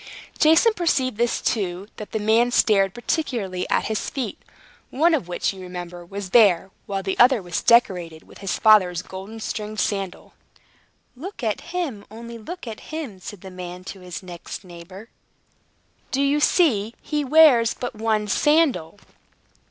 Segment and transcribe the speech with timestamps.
[0.39, 4.41] Jason perceived, too, that the man stared particularly at his feet,
[4.89, 9.03] one of which, you remember, was bare, while the other was decorated with his father's
[9.03, 10.33] golden stringed sandal.
[11.15, 12.03] "Look at him!
[12.09, 15.09] only look at him!" said the man to his next neighbor.
[16.09, 16.95] "Do you see?
[16.99, 18.97] He wears but one sandal!"